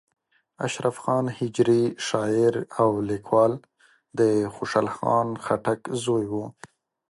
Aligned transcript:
اشرف 0.65 0.95
خان 1.03 1.25
هجري 1.37 1.83
شاعر 2.07 2.53
او 2.81 2.89
لیکوال 3.09 3.53
د 4.19 4.19
خوشحال 4.55 4.87
خان 4.95 5.27
خټک 5.43 5.81
زوی 6.03 6.25
و. 6.31 6.33